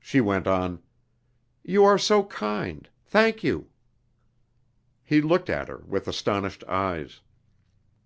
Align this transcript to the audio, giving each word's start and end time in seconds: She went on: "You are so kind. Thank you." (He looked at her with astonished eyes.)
She 0.00 0.18
went 0.22 0.46
on: 0.46 0.78
"You 1.62 1.84
are 1.84 1.98
so 1.98 2.24
kind. 2.24 2.88
Thank 3.04 3.44
you." 3.44 3.66
(He 5.04 5.20
looked 5.20 5.50
at 5.50 5.68
her 5.68 5.82
with 5.86 6.08
astonished 6.08 6.64
eyes.) 6.64 7.20